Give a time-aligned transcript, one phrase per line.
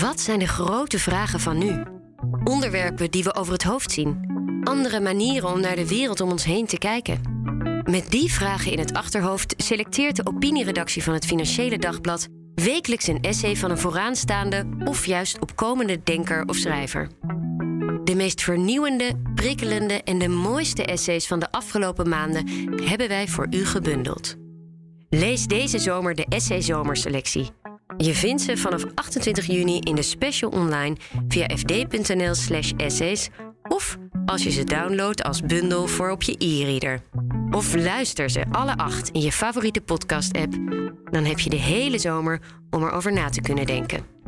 [0.00, 1.82] Wat zijn de grote vragen van nu?
[2.44, 4.20] Onderwerpen die we over het hoofd zien.
[4.64, 7.20] Andere manieren om naar de wereld om ons heen te kijken.
[7.84, 13.22] Met die vragen in het achterhoofd selecteert de opinieredactie van het Financiële Dagblad wekelijks een
[13.22, 17.08] essay van een vooraanstaande of juist opkomende denker of schrijver.
[18.04, 22.48] De meest vernieuwende, prikkelende en de mooiste essays van de afgelopen maanden
[22.84, 24.36] hebben wij voor u gebundeld.
[25.08, 27.59] Lees deze zomer de Essay Zomerselectie.
[28.02, 30.96] Je vindt ze vanaf 28 juni in de special online
[31.28, 33.28] via fd.nl/slash essays
[33.68, 37.00] of als je ze downloadt als bundel voor op je e-reader.
[37.50, 40.52] Of luister ze alle acht in je favoriete podcast-app.
[41.10, 42.40] Dan heb je de hele zomer
[42.70, 44.19] om erover na te kunnen denken.